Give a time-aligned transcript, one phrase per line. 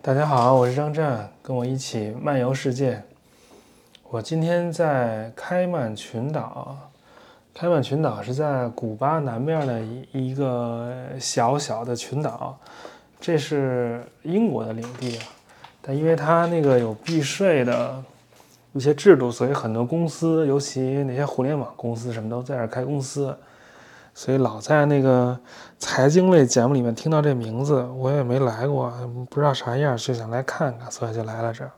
[0.00, 3.02] 大家好，我是张震，跟我一起漫游世界。
[4.08, 6.78] 我今天在开曼群岛，
[7.52, 12.56] 开曼群岛是在古巴南面的一一个小小的群岛，
[13.20, 15.24] 这是英国的领地啊。
[15.82, 18.02] 但因为它那个有避税的
[18.74, 23.36] 一些制度，所以很多公司，尤其那些互联网公司，什么都在这开公司。
[24.18, 25.38] 所以老在那个
[25.78, 28.92] 财经类节目里面听到这名字，我也没来过，
[29.30, 31.70] 不知道啥样，就想来看看，所以就来了这儿。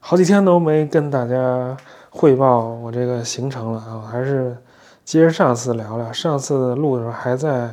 [0.00, 1.76] 好几天都没跟大家
[2.10, 4.56] 汇报我这个行程了啊，还是
[5.04, 6.12] 接着上次聊聊。
[6.12, 7.72] 上次录的时候还在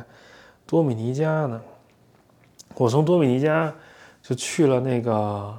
[0.64, 1.60] 多米尼加呢，
[2.76, 3.74] 我从多米尼加
[4.22, 5.52] 就去了那个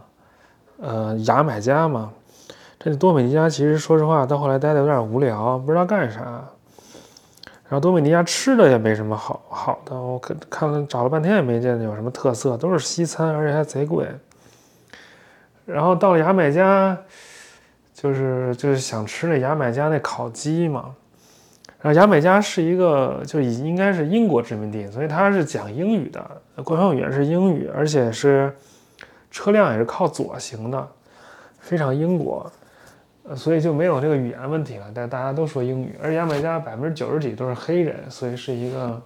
[0.79, 2.13] 呃牙买加嘛。
[2.79, 6.41] 这多米尼加其实说实话，到后来待的有点无聊，不知道干啥。
[7.71, 14.05] 然后多米尼加吃的也没什么好好的，我看看了找了半天也没见有什么特色，都是西餐，而且还贼贵。
[15.65, 16.97] 然后到了牙买加，
[17.93, 20.93] 就是就是想吃那牙买加那烤鸡嘛。
[21.79, 28.53] 然后牙买加是一个就已应该是英国殖民地，所以它是讲英语的，官方语言是英语，而且是
[29.31, 30.87] 车辆也是靠左行的，
[31.61, 32.51] 非常英国。
[33.23, 39.01] 呃，所以就没有这个语言问题了，但大家都说英语，而牙买加百分之九十几都是黑人，所以是一个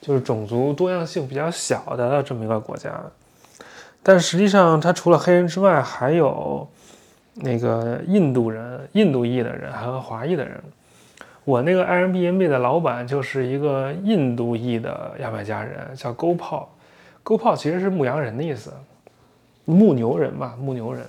[0.00, 2.92] 就是种族多样性比较小的这么一个国家。
[4.02, 6.66] 但实际上，它除了黑人之外，还有
[7.34, 10.58] 那个印度人、印度裔的人，还有华裔的人。
[11.44, 16.74] 我那个 Airbnb 的老板就是一个印度裔的牙买加人，叫勾炮。
[17.22, 18.72] 勾炮其实是牧羊人的意思，
[19.66, 21.04] 牧牛人吧，牧牛人。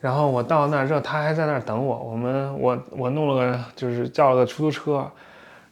[0.00, 1.98] 然后我到那儿之后，他还在那儿等我。
[1.98, 5.10] 我们我我弄了个，就是叫了个出租车，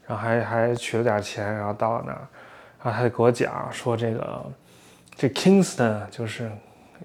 [0.07, 2.27] 然后还还取了点钱，然后到了那儿，
[2.83, 4.45] 然后他就给我讲说这个
[5.15, 6.51] 这 Kingston 就是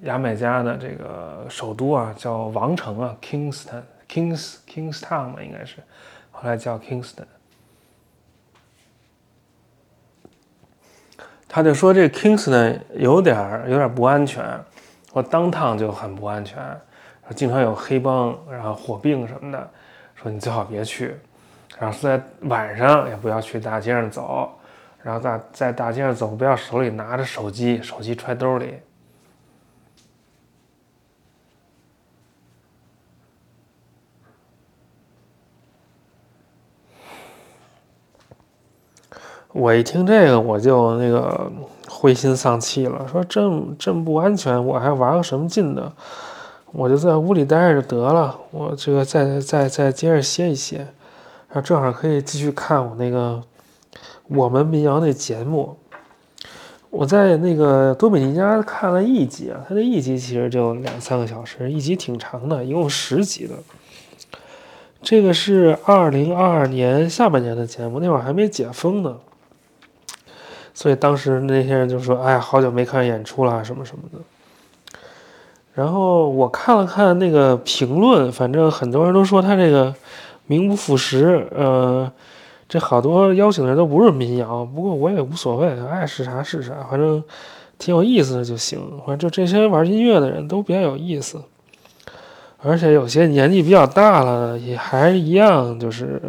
[0.02, 5.78] 牙买加的这个首都啊，叫王城啊，Kingston Kings Kingstown 嘛应该是，
[6.32, 7.26] 后来叫 Kingston。
[11.48, 13.36] 他就说这 Kingston 有点
[13.68, 14.44] 有点不安全，
[15.12, 16.58] 我当趟就很不安全。
[17.36, 19.70] 经常有黑帮，然后火并什么的，
[20.16, 21.16] 说你最好别去，
[21.78, 24.50] 然后在晚上也不要去大街上走，
[25.04, 28.76] 然后在在大街上走不要手里拿着手机，手机揣兜里。
[39.52, 41.52] 我一听这个，我就那个
[41.88, 43.42] 灰心丧气了，说这
[43.80, 45.92] 这么不安全，我还玩个什么劲的？
[46.72, 50.78] 我就在屋里待着就得了，我这个再再再接着歇一歇，
[51.48, 53.42] 然后正好可以继续看我那个
[54.28, 55.76] 我们民谣那节目。
[56.92, 63.54] 我在那个多米尼加看了一集啊，他这一集其实就两三个小时，一集挺长的，一共十集的。
[65.02, 69.18] 这个是二零二二年下半年的节目，那会儿还没解封呢，
[70.74, 74.20] 所以当时那些人就说：“哎呀，好久没看演出了，什么什么的。”
[75.80, 79.96] 然后我看了看那个评论，反正很多人都说他这个
[80.46, 81.48] 名不副实。
[81.56, 82.12] 呃，
[82.68, 87.24] 这好多邀请的人都不是民谣，不过我也无所谓，爱是啥是啥，反正
[87.78, 88.78] 挺有意思的就行。
[89.08, 91.42] 反正就这些玩音乐的人都比较有意思，
[92.62, 96.22] 而且有些年纪比较大了，也还一样，就是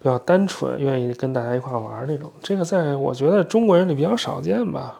[0.00, 2.28] 比较单纯，愿意跟大家一块玩那种。
[2.42, 4.98] 这个在我觉得中国人里比较少见吧。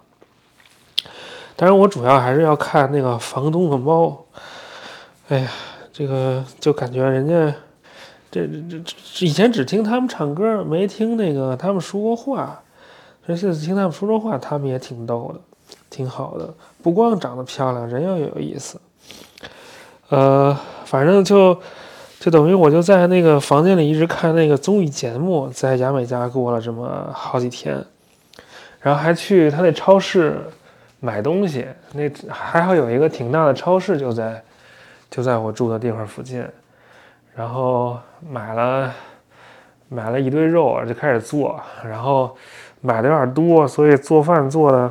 [1.60, 4.16] 当然，我主要还是要看那个房东的猫。
[5.26, 5.50] 哎呀，
[5.92, 7.52] 这个就感觉人家
[8.30, 12.62] 这这这以前只听他们唱歌，没听那个他们说过话。
[13.26, 15.40] 这次听他们说说话，他们也挺逗的，
[15.90, 16.54] 挺好的。
[16.80, 18.80] 不光长得漂亮，人又有意思。
[20.10, 21.60] 呃，反正就
[22.20, 27.84] 就等于我就在那个房间里一直看那个综艺节目，在牙买加过了这么好几天，
[28.80, 30.40] 然后还去他那超市。
[31.00, 34.42] 买东西，那还好有一个挺大的超市就在
[35.10, 36.44] 就在我住的地方附近，
[37.34, 37.98] 然后
[38.28, 38.92] 买了
[39.88, 42.36] 买了一堆肉，就开始做，然后
[42.80, 44.90] 买的有点多，所以做饭做的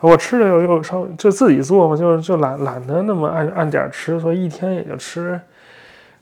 [0.00, 5.40] 我吃的又又稍就自己做嘛，就就懒懒得那么按按点吃，所以一天也就吃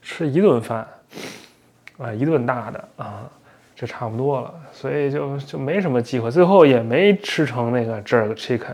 [0.01, 0.87] 吃一顿饭
[1.97, 3.23] 啊，一顿大的啊。
[3.77, 8.73] 就差不多了，所以就就没什么机会，最后也没吃成那个 jerk chicken，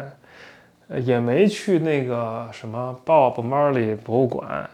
[1.00, 4.70] 也没去那个什么 Bob Marley 博物馆，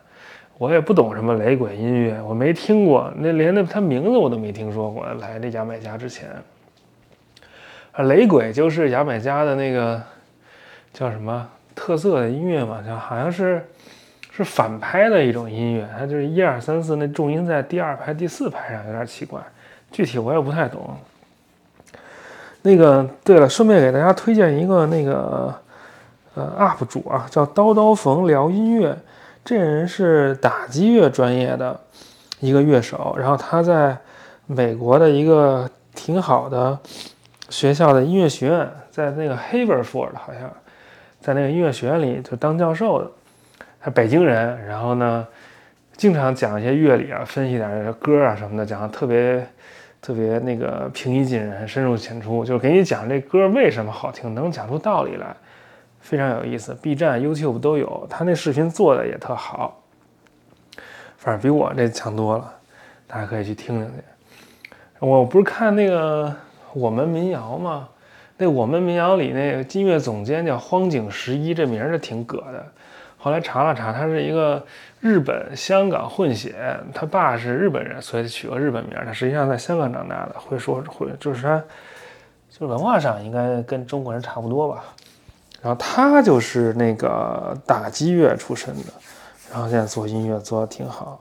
[0.58, 5.06] 我也不懂什么雷鬼音乐，我没听过，那连那他名字我都没听说过。
[5.19, 6.30] 来那牙买加之前，
[7.92, 10.02] 啊，雷鬼就是牙买加的那个
[10.92, 13.64] 叫什么特色的音乐嘛，叫好像是
[14.31, 19.40] 是反拍的一种音乐，它就是一二三四那重音在第二拍、第四拍上，有点奇怪，
[19.92, 20.98] 具体我也不太懂。
[22.64, 25.54] 那个对了，顺便给大家推荐一个那个
[26.38, 28.95] 呃 UP 主啊，叫刀刀冯聊音乐，
[29.44, 31.80] 这人是打击乐专业的
[32.39, 33.98] 一个乐手，然后他在
[34.45, 36.78] 美国的一个挺好的
[37.50, 40.51] 学校的音乐学院，在那个 Haverford 好像，
[41.19, 43.12] 在那个音乐学院里就当教授的，
[43.81, 45.28] 他北京人，然后呢
[45.95, 49.44] 经常讲一些乐理啊，分析点歌啊什么的，讲的特别。
[50.00, 55.36] 特别那个平易近人、深入浅出，就给你讲这歌为什么好听，能讲出道理来，
[56.07, 56.74] 非常有意思。
[56.75, 59.83] B 站、YouTube 都有，他那视频做的也特好，
[61.18, 62.54] 反正比我这强多了，
[63.06, 65.06] 大家可以去听听去。
[65.06, 66.33] 我不是看那个
[66.71, 67.89] 我们民谣吗？
[68.38, 72.65] 那我们民谣里那个音乐总监叫荒井十一，这名儿是挺葛的。
[73.18, 74.65] 后来查了查，他是一个
[75.01, 76.56] 日本香港混血，
[76.94, 78.98] 他爸是日本人，所以取个日本名。
[79.06, 81.62] 他实际上在香港长大的，会说会就是他，
[82.50, 84.86] 就是文化上应该跟中国人差不多吧。
[85.62, 88.94] 然后他就是那个打击乐出身的，
[89.51, 91.19] 然后现在做音乐做的挺好，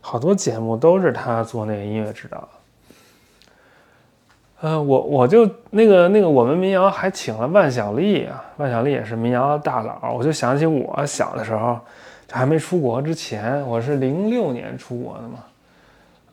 [0.00, 2.48] 好多节目都是他做那个音乐指导。
[4.60, 10.12] 呃，我我就那个那个，我们民谣还请了万晓利啊，万晓利也是民谣的大佬。
[10.12, 11.78] 我就想起我小的时候，
[12.28, 15.38] 还没出国之前，我是零六年出国的嘛，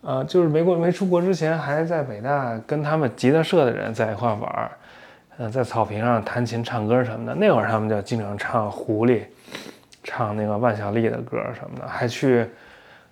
[0.01, 4.71] 呃，就是没过没出国之前，还在北大跟他们吉他社的人在一块玩，
[5.38, 7.36] 嗯，在草坪上弹琴唱歌什么的。
[7.36, 9.20] 那会儿他们就经常唱《狐狸》，
[10.04, 12.48] 唱那个万晓利的歌什么的，还去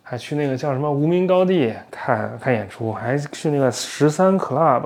[0.01, 4.83] 还去那个叫什么无名高地看看演出，还去那个十三 club。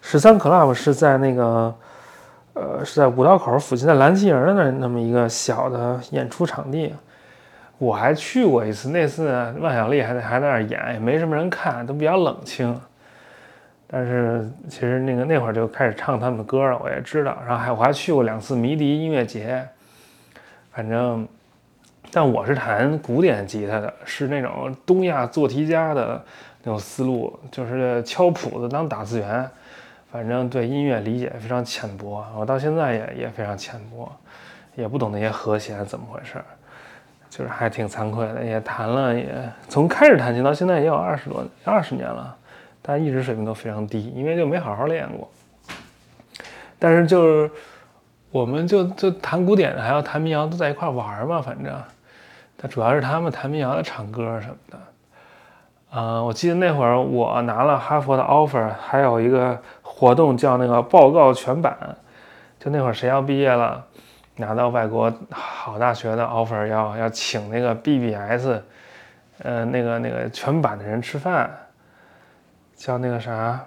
[0.00, 1.74] 十三 club 是在那个，
[2.54, 6.94] 呃，是在五道口附近，在蓝旗营的那那么一个小的演出场地，
[7.76, 8.88] 我还去过一次。
[8.90, 9.26] 那次
[9.60, 12.80] 万晓利还在还在那儿演，也没什么人看，都比较冷清。
[13.90, 17.36] 但是其实那个那会儿就开始唱他们的歌了，我也知道。
[17.46, 19.66] 然后还我还去过两次迷笛音乐节，
[20.70, 21.26] 反正，
[22.12, 26.22] 但我是弹古典吉他的，是那种东亚做题家的
[26.62, 29.48] 那种思路，就是敲谱子当打字员。
[30.10, 34.10] 反正对音乐理解非常浅薄，我到现在也也非常浅薄，
[34.74, 36.38] 也不懂那些和弦怎么回事，
[37.28, 38.42] 就是还挺惭愧的。
[38.42, 39.26] 也弹了，也
[39.68, 42.34] 从开始弹琴到现在也有二十多二十年了，
[42.90, 45.30] 但一直水平都非常低，因为就没好好练过。
[46.78, 47.50] 但是就是
[48.30, 51.78] 我们就就弹古典的，还要弹民谣，都在一块玩嘛，反正。
[52.56, 54.78] 但主要是他们弹民谣的唱歌什么的。
[55.90, 61.76] 啊，我记得那会儿我拿了哈佛的 offer，还有一个活动叫那个报告全版，
[62.58, 63.84] 就那会儿谁要毕业了，
[64.36, 68.62] 拿到外国好大学的 offer，要要请那个 BBS，
[69.42, 71.54] 呃，那个那个全版的人吃饭，
[72.78, 73.60] 叫那个啥，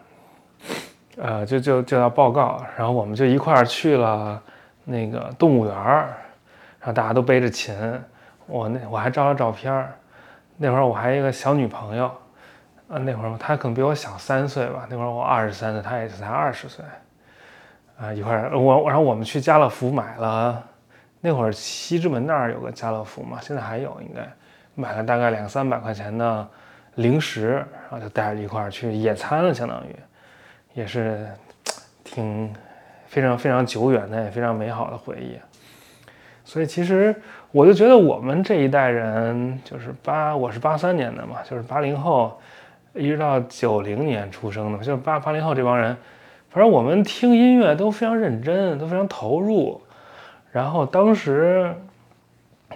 [1.18, 4.42] 呃，就就就要报告，然后我们就一块儿去了
[4.86, 6.16] 那个动物园儿，
[6.80, 7.76] 然后大家都背着琴，
[8.48, 9.94] 我那我还照了照片儿。
[10.56, 12.06] 那会儿我还一个小女朋友，
[12.88, 14.88] 啊，那会儿她可能比我小三岁吧。
[14.90, 16.86] 那会儿我二十三岁，她也是才二十岁，
[18.00, 20.64] 啊，一块儿我，然后我们去家乐福买了，
[21.20, 24.26] 那会儿西直门那儿有个家乐福嘛，现在还有应该，
[24.74, 26.48] 买了大概两三百块钱的
[26.96, 29.96] 零食，然后就带着一块儿去野餐了，相当于，
[30.74, 31.28] 也是
[32.04, 32.54] 挺
[33.08, 35.38] 非常非常久远的，也非常美好的回忆。
[36.44, 37.16] 所以其实。
[37.54, 42.40] 我就觉得我们这一代人，就是八，我是八三年的嘛，就是八零后，
[42.94, 45.94] 一直到九零年出生的，就是八八零后这帮人，
[46.50, 49.82] 反正我们听音乐都非常认真，都非常投入。
[50.54, 51.76] 然后当时，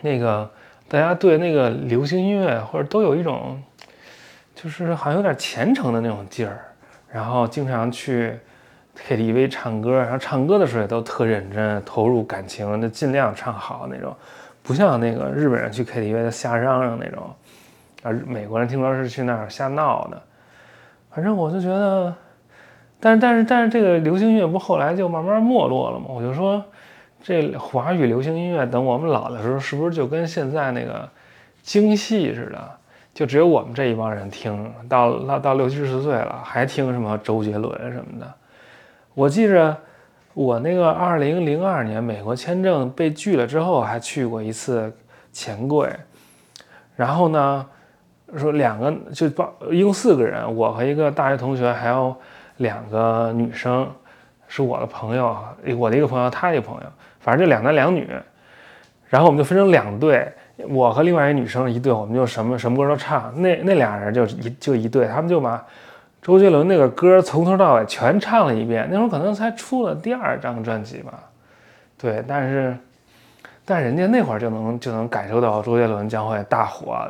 [0.01, 0.51] 那个
[0.89, 3.57] 大家对那个流行音乐或者都有一种，
[4.55, 6.59] 就是好像有点虔诚的那种劲儿，
[7.12, 8.39] 然后经常去
[8.97, 14.15] KTV 唱歌，然后唱歌的时候也都特认真，投入感情，就尽量唱好那种。
[14.63, 17.35] 不像那个日本人去 KTV 瞎嚷嚷那种，
[18.01, 20.19] 啊，美国人听说是去那儿瞎闹的。
[21.12, 22.15] 反正我就觉得，
[23.00, 26.05] 但是但是但是这个流行音乐不后来就慢慢没落了吗？
[26.09, 26.63] 我就说，
[27.21, 31.07] 这华语流行音乐等我们老的时候，是不是就跟现在那个
[31.62, 32.77] 京戏似的，
[33.15, 38.31] 就只有我们这一帮人听到到到六七十岁了还听什么周杰伦什么的？
[39.15, 39.75] 我记着。
[40.34, 44.93] 我那个二零零二年美国签证被拒了之后，还去过一次
[45.31, 45.89] 钱柜，
[46.93, 47.65] 然后呢，
[48.36, 49.27] 说两个就
[49.72, 52.13] 一共四个人，我和一个大学同学，还有
[52.57, 53.89] 两个女生，
[54.50, 55.34] 是我的朋友，
[55.77, 56.88] 我的一个朋友，他一个朋友，
[57.22, 58.05] 反正就两男两女。
[59.07, 60.29] 然后我们就分成两队，
[60.69, 63.33] 我和另外一女生一对，我们就什么什么歌都唱。
[63.41, 65.63] 那那俩人就一就一对，他们就把
[66.21, 68.88] 周杰伦那个歌从头到尾全唱了一遍。
[68.89, 71.13] 那会儿可能才出了第二张专辑吧，
[71.97, 72.77] 对，但是
[73.65, 77.05] 但人家那会儿就能就能感受到周杰伦将会大火，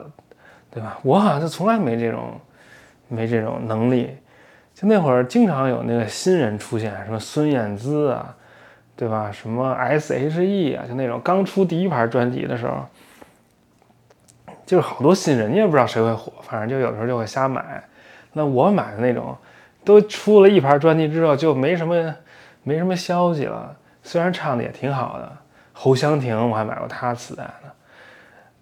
[0.71, 0.97] 对吧？
[1.03, 2.39] 我好像就从来没这种
[3.07, 4.15] 没这种能力。
[4.73, 8.35] 就那会儿经常有那个新人出现，什么孙燕姿啊。
[8.97, 9.29] 对吧？
[9.29, 12.77] 什么 S.H.E 啊，就那种刚出第一盘专辑的时候，
[14.65, 17.83] 就是好多新人，你也不知道谁会火，反正就有时候就会瞎买。
[18.33, 19.35] 那我买的那种，
[19.83, 22.15] 都出了一盘专辑之后就没什么
[22.63, 23.75] 没什么消息了。
[24.03, 25.31] 虽然唱的也挺好的，
[25.73, 27.71] 侯湘婷我还买过她磁带呢，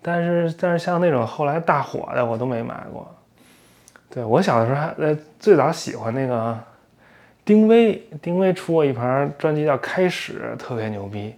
[0.01, 3.09] 但是但是像那种后来大火的我都没买过。
[4.09, 6.57] 对我小的时候还呃最早喜欢那个。
[7.45, 11.35] 丁薇，丁薇出过一盘专辑叫《开始》，特别牛逼。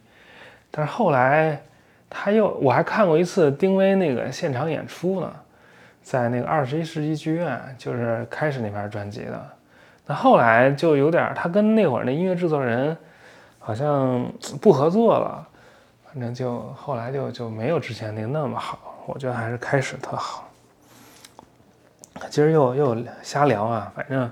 [0.69, 1.60] 但是后来
[2.09, 5.31] 他又，我还看过一次丁薇那个现场演出呢，
[6.01, 9.45] 在那个二十一世纪剧院，就是《开始》那盘专辑的。
[10.05, 12.95] 那后来就有点，他跟那会儿那音乐制作人
[13.59, 14.25] 好像
[14.62, 15.47] 不合作了，
[16.05, 19.03] 反正就后来就就没有之前那个那么好。
[19.07, 20.50] 我觉得还是《开始》特好。
[22.29, 24.31] 今儿又又瞎聊啊，反正。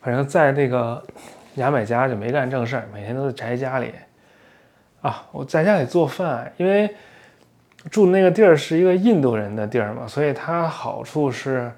[0.00, 1.02] 反正在那个
[1.54, 3.94] 牙买加就没干正事儿，每天都在宅家里
[5.04, 5.24] 啊。
[5.30, 6.92] 我在家里做饭，因为
[7.90, 11.70] 住那个地儿是一个印度人的地儿嘛，所以它好处是，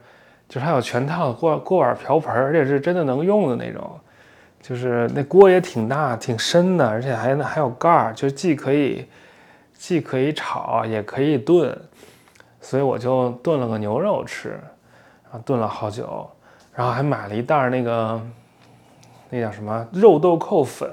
[0.48, 3.90] 就是它有全套的锅锅碗瓢盆，而且是真的能用的那种。
[4.62, 9.06] 就是那锅也挺大、挺深的，而且还还有盖儿，就既可以
[9.74, 11.76] 既可以炒，也可以炖。
[12.60, 14.58] 所以我就炖了个牛肉吃，
[15.30, 16.28] 啊，炖了好久。
[16.74, 18.20] 然后还买了一袋那个，
[19.30, 20.90] 那叫什么肉豆蔻粉。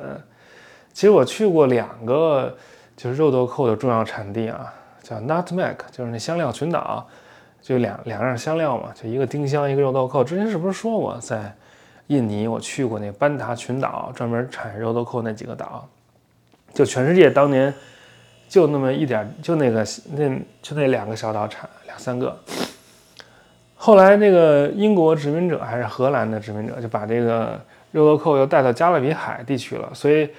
[0.93, 2.55] 其实我去过两个，
[2.95, 4.71] 就是肉豆蔻的重要产地啊，
[5.01, 7.05] 叫 Nutmeg，就是那香料群岛，
[7.61, 10.23] 就两两样香料嘛，就一个丁香，一个肉豆蔻。
[10.23, 11.53] 之前是不是说过，在
[12.07, 15.87] 印尼我去过那班达群岛，专门产肉豆蔻那几个岛，
[16.73, 17.73] 就全世界当年
[18.47, 20.29] 就那么一点，就那个那
[20.61, 22.37] 就那两个小岛产两三个。
[23.75, 27.59] 后来，那个英国殖民者还是荷兰的殖民者，就把这个
[27.91, 29.89] 肉豆蔻又带到加勒比海地区了。
[29.93, 30.29] 所以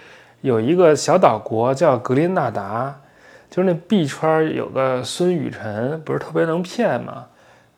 [0.44, 2.94] 有一个小岛国叫格林纳达，
[3.48, 7.24] 就是那币圈有个孙雨辰，不是特别能骗吗？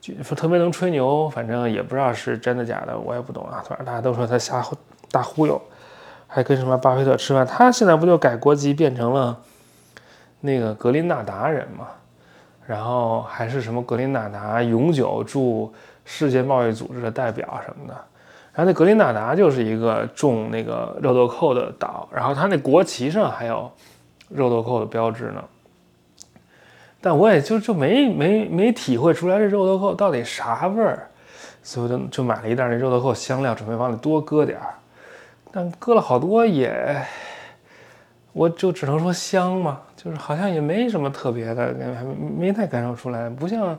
[0.00, 3.62] 就说特别能吹牛，反正也不知道是真的假的，我也不懂啊。
[3.64, 4.66] 反正大家都说他瞎
[5.12, 5.62] 大忽悠，
[6.26, 7.46] 还跟什么巴菲特吃饭。
[7.46, 9.38] 他现在不就改国籍变成了
[10.40, 11.87] 那个格林纳达人吗？
[12.66, 15.73] 然后还是什么格林纳达永久驻
[16.04, 17.94] 世界贸易组织的代表什么的，
[18.57, 23.71] 然后那格林纳达就是一个种那个肉豆蔻的岛，然后它那国旗上还有
[24.31, 25.45] 肉豆蔻的标志呢。
[27.03, 31.07] 但我也就就没没没体会出来这肉豆蔻到底啥味儿，
[31.63, 34.75] 所以我就就买了一袋那肉豆蔻香料，准备往里多搁点儿，
[35.53, 36.97] 但搁了好多也。
[38.33, 41.75] 我就只能说香嘛，就是好像也没什么特别的，
[42.39, 43.79] 没太感受出来，不像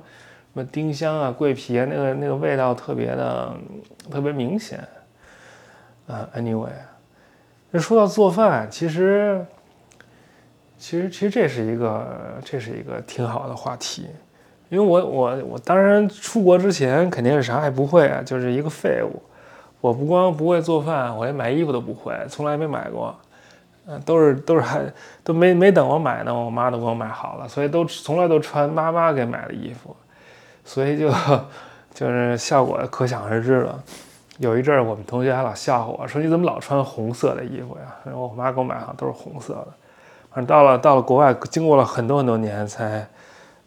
[0.58, 3.54] 什么丁香啊、桂皮啊，那个那个味道特别的
[4.10, 4.80] 特别明显。
[6.08, 6.72] 啊，anyway，
[7.70, 9.46] 那说到做饭，其实
[10.76, 14.08] 其实其实这是一个这是一个挺好的话题，
[14.70, 19.22] 因为我我我当然出国之前肯定是啥也不会啊，就是一个废物。
[19.80, 23.16] 我不光不会做饭，我连买衣服都不会，从来没买过。
[23.86, 24.82] 嗯，都是都是还
[25.24, 29.96] 都没没等我买呢，我妈都给我买好了，所以都从来都穿妈妈给买的衣服，
[30.68, 31.10] 所以就
[31.96, 33.82] 就是效果可想而知了。
[34.38, 37.96] 有一阵儿我们同学还老笑话我说你怎么老穿红色的衣服呀？
[38.06, 39.68] 然后我妈给我买好像都是红色的。
[40.30, 43.08] 反正到了到了国外，经过了很多很多年才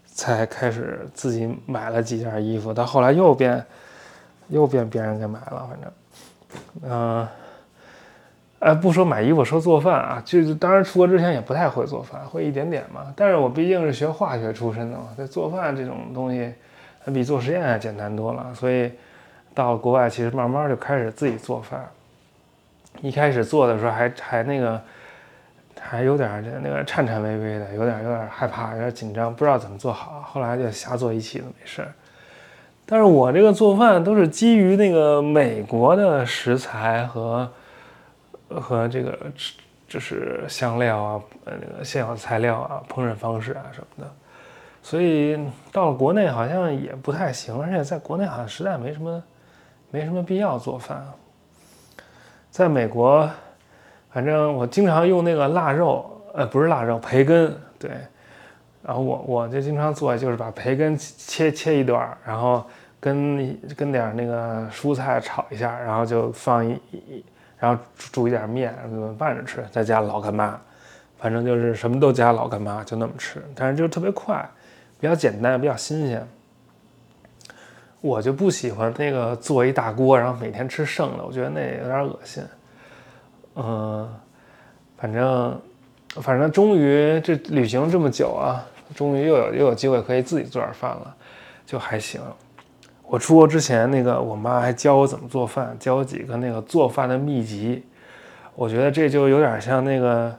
[0.05, 3.65] 才开始自己买了几件衣服，到后来又变
[4.49, 5.91] 又变别人给买了，反正
[6.83, 7.27] 嗯。
[8.61, 13.11] 呃，不说买衣服，说做饭啊，就是当然出国之前也不太会做饭，会一点点嘛。
[13.17, 16.53] 但是我毕竟是学化学出身的嘛，在做饭这种东西，
[17.07, 18.53] 比做实验还简单多了。
[18.55, 18.93] 所以
[19.55, 21.89] 到国外，其实慢慢就开始自己做饭。
[23.01, 24.81] 一开始做的时候还还那个，
[25.79, 30.23] 还有点那个颤颤巍巍的，有点有点害怕，有点紧张，不知道怎么做好。
[30.23, 31.87] 后来就瞎做一气都没事。
[32.87, 37.51] 但是我这个做饭都是基于那个美国的食材和。
[38.53, 39.17] 和这个
[39.87, 44.13] 就是香料啊，呃，那个现有材料啊，烹饪方式啊什么的，
[44.83, 45.39] 所以
[45.73, 49.23] 到了国内好像也不太行，而且在国内好像实在没什么
[49.91, 51.05] 没什么必要做饭。
[52.51, 53.29] 在美国，
[54.11, 57.91] 反正我经常用那个腊肉，呃，不是腊肉，培根，对。
[58.83, 62.65] 然后我我就经常做，就是把培根切切一段，然后
[62.99, 67.23] 跟跟点那个蔬菜炒一下，然后就放一，
[67.59, 68.75] 然后煮一点面，
[69.19, 70.59] 拌着吃，再加老干妈，
[71.19, 73.41] 反正就是什么都加老干妈，就那么吃。
[73.55, 74.49] 但是就特别快，
[75.01, 76.25] 比较简单，比较新鲜。
[78.03, 82.43] 我就不喜欢那个做一大锅，然后每天吃剩的，我觉得那有点恶心。
[83.57, 84.09] 嗯，
[84.97, 85.61] 反正
[86.23, 88.65] 反正终于这旅行这么久啊，
[88.95, 91.15] 终于又有又有机会可以自己做点饭了，
[91.67, 92.21] 就还行。
[93.07, 97.85] 我出国之前，那个我妈还教我怎么做饭，教我几个那个做饭的秘籍。
[98.55, 100.39] 我觉得这就有点像那个。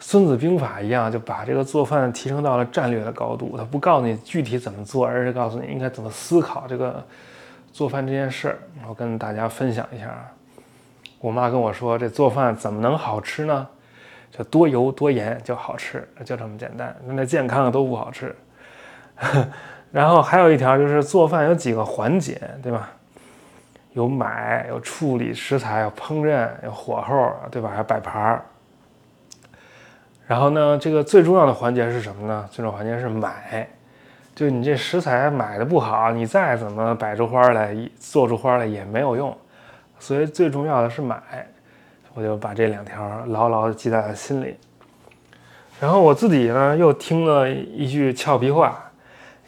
[0.00, 3.56] 孙子兵法一样，就把这个做饭提升到了战略的高度。
[3.56, 7.04] 他不告诉你具体怎么做，而是告诉你应该怎么思考这个
[7.72, 8.58] 做饭这件事儿。
[8.88, 10.30] 我跟大家分享一下啊。
[11.20, 13.66] 我妈跟我说，这做饭怎么能好吃呢？
[14.30, 16.94] 就多油多盐就好吃，就这么简单。
[17.04, 18.34] 那健康的都不好吃。
[19.90, 22.90] 然后还有一条就是做饭有几个环节，对吧？
[23.94, 27.70] 有买，有处理食材，有烹饪，有火候，对吧？
[27.70, 28.44] 还有摆盘儿。
[30.28, 32.46] 然后呢，这个最重要的环节是什么呢？
[32.50, 33.66] 最重要环节是买，
[34.34, 39.34] 就你这食材买的不好，你再怎么摆出花来，做出花来也没有用。
[39.98, 41.16] 所以最重要的是买，
[42.12, 44.54] 我就把这两条牢牢的记在了心里。
[45.80, 48.78] 然后我自己呢又听了一句俏皮话，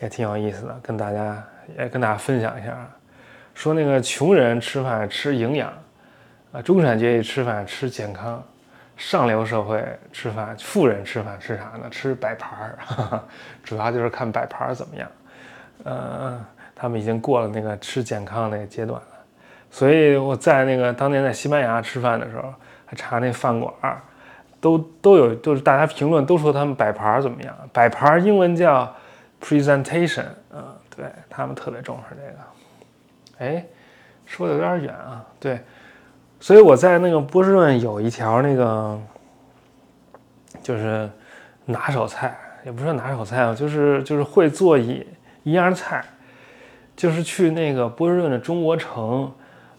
[0.00, 1.44] 也挺有意思的，跟大家
[1.78, 2.75] 也跟大家分享一下。
[3.54, 5.70] 说那个穷人吃饭吃营养，
[6.52, 8.42] 啊，中产阶级吃饭吃健康。
[9.00, 11.88] 上流社会吃饭，富人吃饭吃啥呢？
[11.90, 12.78] 吃摆盘儿，
[13.64, 15.09] 主要就是看摆盘儿怎么样。
[15.85, 19.09] 呃，他们已经过了那个吃健康那个阶段了。
[19.71, 22.52] 所以我在那个当年在西班牙吃饭的时候，
[22.85, 24.02] 还查那饭馆儿，
[24.61, 27.57] 都都有，就是大家评论都说他们摆盘儿怎么样。
[27.73, 28.95] 摆盘儿英文叫
[29.41, 30.63] presentation，嗯，
[30.95, 32.39] 对他们特别重视这个。
[33.39, 33.65] 哎，
[34.26, 35.58] 说的有点远啊，对。
[36.43, 38.99] 所以我在那个波士顿有一条那个，
[40.63, 41.09] 就是
[41.67, 45.07] 拿手菜，也不是拿手菜啊，就是就是会做一
[45.43, 46.03] 一样菜，
[46.97, 49.31] 就是去那个波士顿的中国城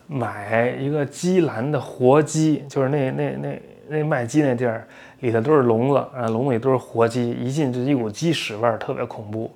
[0.06, 4.88] 买一个鸡栏的活鸡，就是那那那那卖鸡那地儿
[5.22, 9.52] 里头都是笼子，啊，笼子里都是活鸡，一进就一股鸡屎味儿，特别恐怖，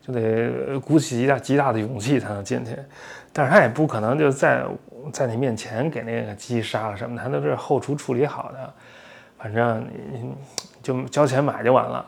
[0.00, 2.70] 就得鼓起极大极大的勇气才能进去，
[3.30, 4.64] 但是他也不可能就在。
[5.12, 8.74] 在你面前给那个鸡杀了什么，他都是后厨处理好的，
[9.38, 10.34] 反正你
[10.82, 12.04] 就交钱买就完了。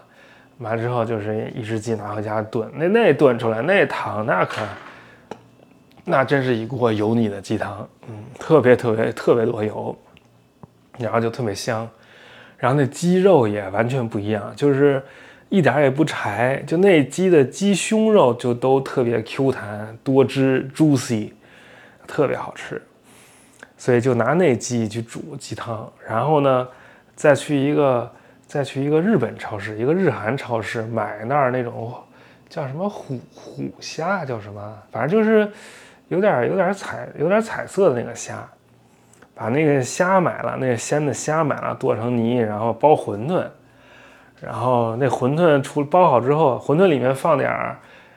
[0.61, 4.61] 买了之后就是一只鸡拿回家炖，那那炖出来那汤那可
[6.05, 9.97] 那真是一锅油腻的鸡汤，嗯，特别特别特别多油，
[10.99, 11.89] 然后就特别香，
[12.57, 15.01] 然后那鸡肉也完全不一样，就是
[15.49, 21.31] 一点也不柴，就那鸡的鸡胸肉就都特别 Q 弹多汁 juicy，
[22.05, 22.83] 特别好吃。
[23.79, 26.67] 所以就拿那鸡去煮鸡汤，然后呢，
[27.15, 28.11] 再去一个
[28.45, 31.95] 再去一个日本超市，一个日韩超市买那儿那种
[32.49, 35.49] 叫什么虎虎虾，叫什么，反正就是
[36.09, 38.45] 有点有点彩有点彩色的那个虾，
[39.33, 43.47] 把那个虾买了，那个鲜的虾买了，剁成泥，然后包馄饨，
[44.41, 47.77] 然后那馄饨出包好之后，馄饨里面放点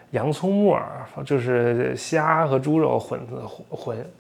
[0.10, 0.82] 洋葱末，
[1.24, 3.96] 就是虾和猪肉混混。
[3.96, 4.12] 混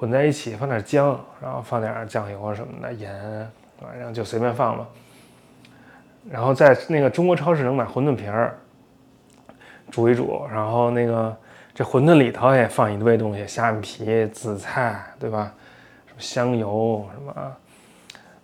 [0.00, 3.12] 混在一起，放点姜，然后放点酱油什么的，盐，
[3.78, 4.86] 反正就随便放吧。
[6.30, 8.56] 然后在那个中国超市能买馄饨皮儿，
[9.90, 11.36] 煮一煮，然后那个
[11.74, 15.52] 这馄饨里头也放一堆东西，虾皮、紫菜，对吧？
[16.06, 17.56] 什么香油什么？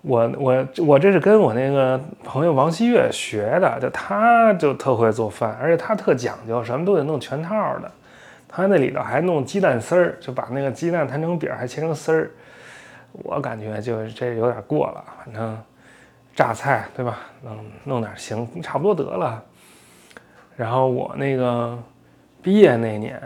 [0.03, 7.91] 我我我这是跟我那个朋友王希月学的，就他就特会做饭，而且他特讲究，什么都得弄全套的。
[8.57, 12.31] 他那里头还弄鸡蛋丝儿，就把那个鸡蛋摊成饼，还切成丝儿。
[13.13, 15.59] 我感觉就这有点过了，反正
[16.35, 17.19] 榨菜对吧？
[17.43, 19.45] 弄弄点行，差不多得了。
[20.57, 21.79] 然后我那个
[22.41, 23.21] 毕业那年，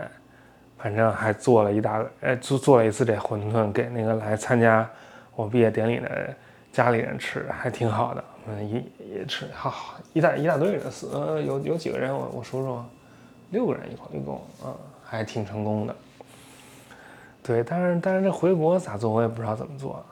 [0.77, 4.85] 反正还做了一大，呃，做做了一次这馄饨给那个来参加
[5.37, 6.35] 我毕业典礼的
[6.73, 8.25] 家里人吃，还挺好的。
[8.49, 12.13] 嗯，一也吃，好一大一大堆人，呃，有有几个人？
[12.13, 12.83] 我我数数，
[13.51, 14.75] 六个人一块一共，嗯。
[15.11, 15.97] 还挺成功的，
[17.43, 20.05] 对，但是但是这回国咋做我也不知道怎么做，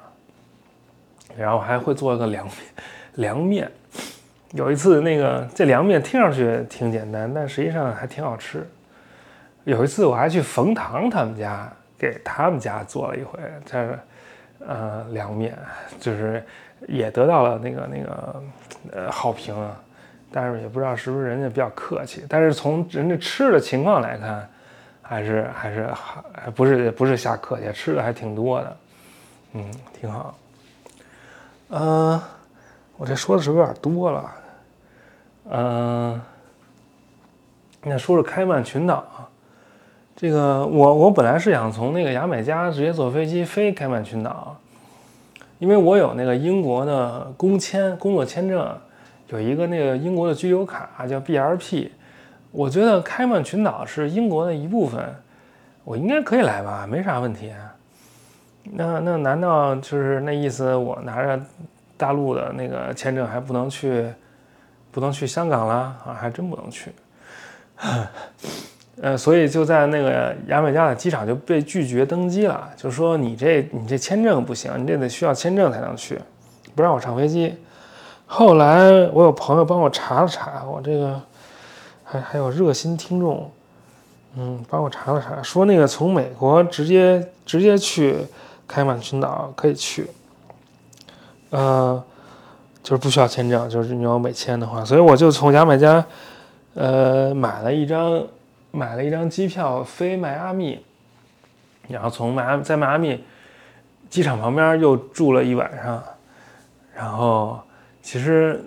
[1.36, 2.54] 然后还会做个凉面，
[3.14, 3.70] 凉面，
[4.50, 8.68] 有一次那个这凉面听上去挺简单，但实际上还挺好吃。
[9.62, 13.98] 有一次我还去冯唐他们家给他们家做了一回，这
[14.66, 15.56] 呃凉面，
[16.00, 16.44] 就是
[16.88, 18.42] 也得到了那个那个
[18.92, 19.80] 呃好评啊，
[20.32, 24.48] 但是也不知道是不是人家比较客气，但是从人家吃的情况来看，
[25.08, 25.88] 还是还是
[26.34, 28.76] 还不是不是瞎客气，吃的还挺多的，
[29.54, 29.64] 嗯，
[29.98, 30.38] 挺好。
[31.70, 32.20] 嗯，
[32.98, 34.34] 我这说的是不是有点多了？
[35.50, 36.20] 嗯，
[37.82, 39.02] 那说说开曼群岛。
[40.14, 44.54] 这个我我本来是想从那个牙买加直接坐飞机飞开曼群岛，
[45.58, 48.76] 因为我有那个英国的工签工作签证，
[49.28, 51.88] 有一个那个英国的居留卡叫 BRP，
[52.50, 55.02] 我觉得开曼群岛是英国的一部分，
[55.84, 57.52] 我应该可以来吧，没啥问题。
[58.72, 60.74] 那那难道就是那意思？
[60.74, 61.40] 我拿着
[61.96, 64.06] 大陆的那个签证还不能去，
[64.90, 66.16] 不能去香港了啊？
[66.18, 66.92] 还真不能去。
[69.00, 76.20] 呃，所以就在那个牙买加的机场就被拒绝登机了，就说你这你这签证不行，你这得需要签证才能去，
[76.74, 77.54] 不让我上飞机。
[78.26, 81.18] 后来我有朋友帮我查了查，我这个
[82.08, 83.50] 还还有热心听众，
[84.36, 88.16] 嗯，帮我查了查，说那个从美国直接直接去
[88.66, 90.08] 开曼群岛可以去，
[91.50, 92.02] 呃，
[92.82, 96.04] 就是不需要签证，就是你要美签的话，所以我就从牙买加
[96.74, 98.24] 呃买了一张。
[98.70, 100.78] 买了一张机票飞迈阿密，
[101.88, 103.24] 然后从迈阿在迈阿密
[104.10, 106.04] 机场旁边又住了一晚上，
[106.94, 107.58] 然后
[108.02, 108.62] 其实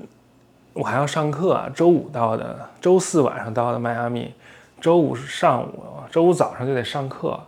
[0.73, 4.33] 我还要上课，周五到的，周四晚上到的迈阿密，
[4.79, 7.39] 周五上午，周五早上就得上课，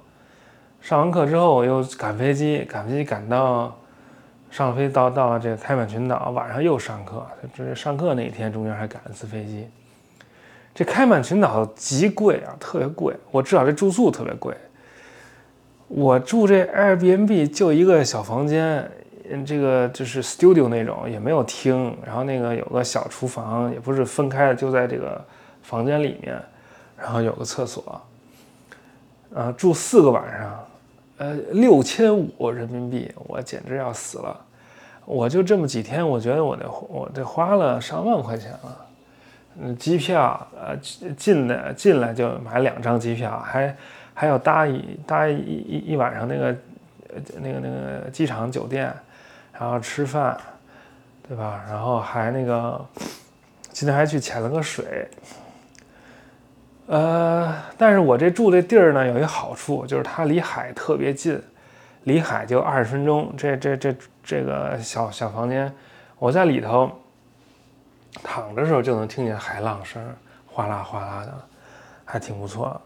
[0.81, 3.73] 上完课之后我又赶飞机，赶飞机赶到
[4.51, 9.67] 上飞到到了这个开曼群岛，晚上又上课，这上课那一天中间还赶了次飞机。
[10.75, 13.15] 这开曼群岛极贵啊，特别贵。
[13.31, 14.53] 我知道这住宿特别贵。
[15.87, 18.89] 我住这 Airbnb 就一个小房间，
[19.29, 21.95] 嗯这个就是 studio 那种，也没有厅。
[22.05, 25.23] 然后那个有个小厨房，也不是分开的，就在这个
[25.61, 26.37] 房间里面。
[26.97, 28.01] 然后有个厕所。
[29.35, 30.59] 呃，住四个晚上，
[31.17, 34.39] 呃，六千五人民币，我简直要死了。
[35.05, 38.85] 我就这么几天，我觉得我得我得花了上万块钱了。
[39.59, 40.77] 嗯，机票，呃，
[41.17, 43.75] 进的进来就买两张机票，还
[44.13, 46.55] 还要搭一搭一一一晚上那个，
[47.41, 48.93] 那个那个机场酒店，
[49.57, 50.37] 然后吃饭，
[51.27, 51.63] 对吧？
[51.69, 52.85] 然后还那个，
[53.71, 55.07] 今天还去潜了个水。
[56.87, 61.41] 呃，但是我这住的地儿呢，有一个好处，就是它离海特别近，
[62.03, 63.33] 离海就二十分钟。
[63.37, 65.73] 这这这这个小小房间，
[66.19, 66.91] 我在里头。
[68.21, 69.99] 躺着时候就能听见海浪声，
[70.45, 71.33] 哗啦哗啦的，
[72.05, 72.79] 还挺不错。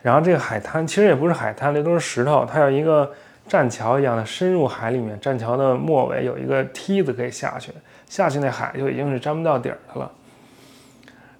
[0.00, 2.46] 然后这个海滩其实也不是海滩，那都是石头。
[2.46, 3.12] 它有一个
[3.46, 7.72] 栈桥一样的深入海里面，栈桥的末尾有一个梯子可以下去，
[8.08, 10.10] 下去那海就已经是沾不到底儿的了。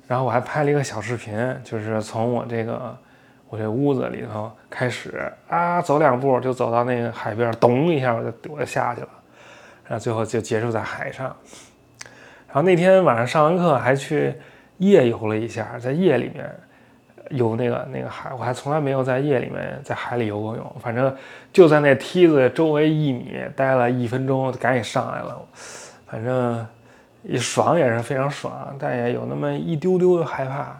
[0.07, 2.95] 然后我还拍了一个小视频，就是从我这个
[3.49, 9.09] 我这屋子里头开始啊，走两步就走到那个海边，咚一下我就我就下去了，
[9.89, 11.35] 然后最后就结束在海上。
[12.47, 14.35] 然后那天晚上上完课还去
[14.77, 16.55] 夜游了一下，在夜里面
[17.31, 20.77] 游那个那个海，我还从来没有在夜里面在海里游过泳。
[20.81, 21.15] 反正
[21.53, 25.41] 就在那梯子周围一米待了一分钟，赶紧上来了。
[26.07, 26.67] 反正
[27.23, 30.77] 一爽也是非常爽，但也有那么一丢丢的害怕。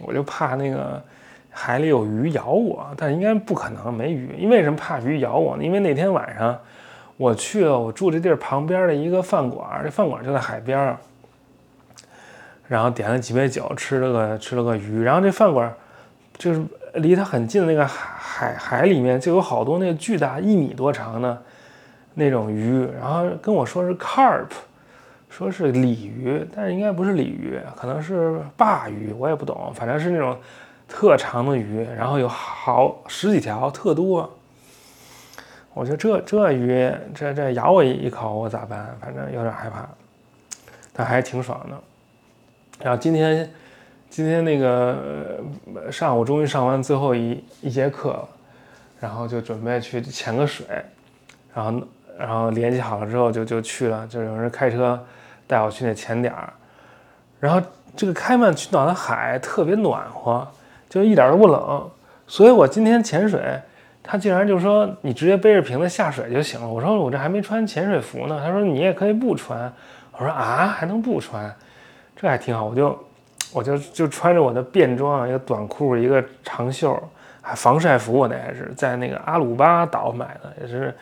[0.00, 1.02] 我就怕那个
[1.50, 4.34] 海里有鱼咬我，但应该不可能没鱼。
[4.38, 5.64] 因为什么怕鱼咬我呢？
[5.64, 6.56] 因为那天晚上
[7.16, 10.96] 我去了我住这地儿旁边的一个饭馆，这饭馆就在海边儿。
[12.68, 15.72] 然后点了几杯酒，吃了个吃了个鱼，然后这饭馆
[16.36, 16.62] 就是
[16.94, 21.42] 离它很近的那个海海海里面就有好多那个巨大一米多长的
[22.14, 24.48] 那种鱼，然后跟我说是 carp，
[25.30, 30.36] 说是鲤鱼，但是应该不是鲤鱼，可能是鲅鱼，我也不懂，反正是那种
[30.86, 34.30] 特长的鱼，然后有好十几条，特多。
[35.74, 38.94] 我觉得这这鱼这这咬我一口我咋办？
[39.00, 39.88] 反正有点害怕，
[40.92, 41.78] 但还是挺爽的。
[42.80, 43.50] 然后今天，
[44.08, 45.40] 今天那个
[45.90, 48.28] 上午终于上完最后一一节课了，
[49.00, 50.64] 然后就准备去潜个水，
[51.52, 51.82] 然后
[52.16, 54.98] 然后联系好了之后就就去了，就有人开车
[55.46, 56.52] 带我去那潜点儿，
[57.40, 57.60] 然后
[57.96, 60.46] 这个开曼群岛的海特别暖和，
[60.88, 61.90] 就一点都不冷，
[62.26, 63.60] 所以我今天潜水，
[64.04, 69.72] 他竟然就说你直接背着瓶子下水就行了，我说我这还没穿潜水服呢，他说你也可以不穿，
[70.12, 71.52] 我说啊还能不穿？
[72.20, 73.06] 这还挺好，我就
[73.52, 77.00] 我就就穿着我的便装，一个短裤，一个长袖，
[77.40, 80.92] 还防晒服，我那还是在那个阿鲁巴岛买的，也是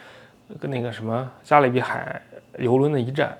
[0.60, 2.20] 跟那个什么加勒比海
[2.58, 3.34] 游轮的一站。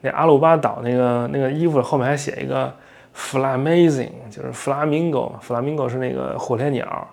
[0.00, 2.74] 那阿鲁巴岛那个那个衣服后面还写一个
[3.14, 7.08] “flamazing”，就是 “flamingo”，“flamingo” 是那个火烈鸟，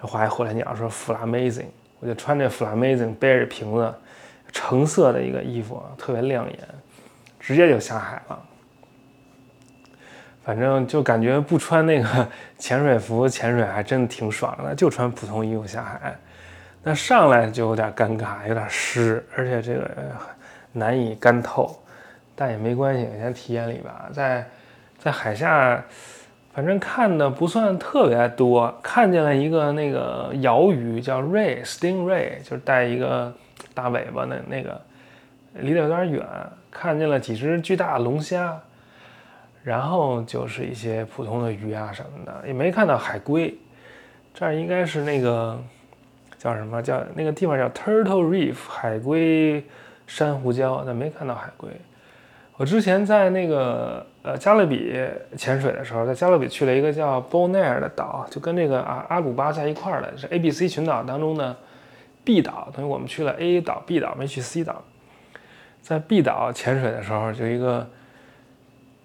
[0.00, 1.66] 画一火烈鸟说 “flamazing”，
[2.00, 3.94] 我就穿着 “flamazing”，背着瓶子，
[4.50, 6.58] 橙色的一个衣服，特别亮眼，
[7.38, 8.42] 直接就下海了。
[10.44, 12.28] 反正就感觉不穿那个
[12.58, 16.14] 潜水服潜水还真挺爽的，就穿普通衣服下海。
[16.82, 19.90] 那上来就有点尴尬，有点湿，而且这个
[20.72, 21.74] 难以干透。
[22.36, 24.10] 但也没关系，先体验里吧。
[24.12, 24.46] 在
[24.98, 25.82] 在海下，
[26.52, 33.32] 反正看的不算特别多，看见了一个那个鳐鱼，叫 ray，stingray，就是带一个
[33.72, 34.78] 大尾巴的那个，
[35.54, 36.22] 离得有点远。
[36.70, 38.60] 看见了几只巨大龙虾。
[39.64, 43.56] 然后就是一些普通的鱼啊什么的，也没看到海龟。
[44.34, 45.58] 这儿应该是那个
[46.36, 49.64] 叫什么叫那个地方叫 Turtle Reef 海龟
[50.06, 51.70] 珊瑚礁，但没看到海龟。
[52.58, 54.94] 我之前在那个呃加勒比
[55.34, 61.56] 潜水的时候，在加勒比去了一个叫 Bonaire 的岛，就跟这个阿阿鲁巴在一块儿的，是 A、B、C 群岛当中的
[62.22, 64.84] B 岛，等于我们去了 A 岛、B 岛，没去 C 岛。
[65.80, 67.88] 在 B 岛潜水的时候，就一个。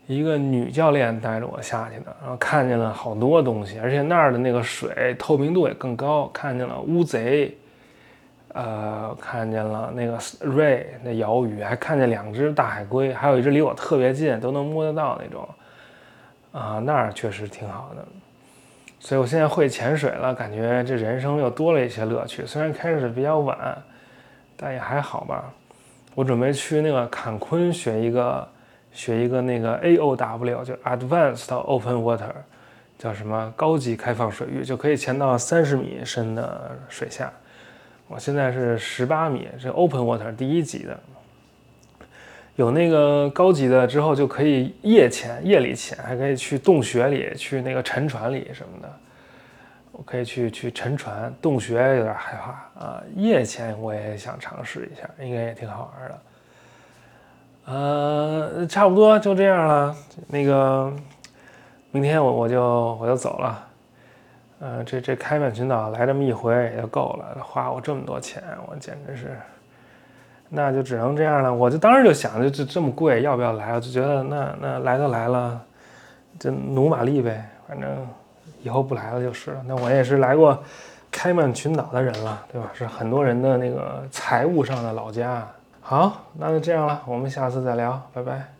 [0.09, 7.55] 一个女教练带着我下去的，然后看见了好多东西，而且那儿的那个水透明度也更高，看见了乌贼，
[8.47, 15.47] 呃，看见了那个瑞那鳐鱼，还看见两只大海龟，还有一只离我特别近，都能摸得到那种，
[16.53, 18.03] 啊，那儿确实挺好的。
[18.99, 22.43] 所以我现在会潜水了，感觉这人生又多了一些乐趣。
[22.47, 23.77] 虽然开始比较晚，
[24.57, 25.53] 但也还好吧。
[26.15, 28.47] 我准备去那个坎昆学一个。
[28.91, 32.31] 学一个那个 A O W，就 Advanced Open Water，
[32.97, 37.31] 叫什么高级开放水域，就可以潜到三十米深的水下。
[38.07, 40.99] 我现在是十八米，是 Open Water 第一级的。
[42.55, 48.91] 有那个高级的之后，就可以夜潜，夜里潜，还可以去洞穴里，去那个沉船里什么的。
[49.93, 53.03] 我可以去去沉船，洞穴有点害怕啊。
[53.15, 56.19] 夜潜我也想尝试一下，应该也挺好玩的。
[57.69, 59.95] 呃，差不多就这样了。
[60.27, 60.91] 那个，
[61.91, 63.63] 明天我我就我就走了。
[64.59, 69.37] 呃，这这开曼群岛来这么一回也就够了，花我这么多钱，我简直是，
[70.49, 71.53] 那就只能这样了。
[71.53, 73.71] 我就当时就想着这这么贵，要不要来？
[73.75, 75.61] 我就觉得那那来都来了，
[76.39, 77.47] 就努马力呗。
[77.67, 77.87] 反正
[78.63, 79.61] 以后不来了就是了。
[79.67, 80.57] 那我也是来过
[81.11, 82.71] 开曼群岛的人了，对吧？
[82.73, 85.47] 是很多人的那个财务上的老家。
[85.89, 88.58] 好，那就这样了，我们下次再聊，拜拜。